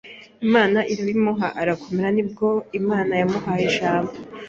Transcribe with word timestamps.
Imana 0.45 0.79
irabimuha 0.91 1.47
arakomera 1.61 2.09
Nibwo 2.15 2.47
Imana 2.79 3.11
yamuhaye 3.19 3.63
ijambo 3.71 4.13